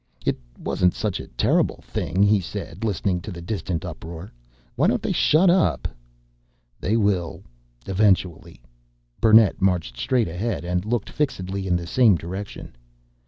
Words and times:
"It 0.25 0.35
wasn't 0.57 0.95
such 0.95 1.19
a 1.19 1.27
terrible 1.27 1.83
thing," 1.83 2.23
he 2.23 2.39
said, 2.39 2.83
listening 2.83 3.21
to 3.21 3.31
the 3.31 3.39
distant 3.39 3.85
uproar. 3.85 4.31
"Why 4.75 4.87
don't 4.87 4.99
they 5.03 5.11
shut 5.11 5.47
up!" 5.47 5.87
"They 6.79 6.97
will 6.97 7.43
eventually." 7.85 8.59
Burnett 9.19 9.61
marched 9.61 9.99
straight 9.99 10.27
ahead 10.27 10.65
and 10.65 10.85
looked 10.85 11.11
fixedly 11.11 11.67
in 11.67 11.75
the 11.75 11.85
same 11.85 12.15
direction. 12.15 12.75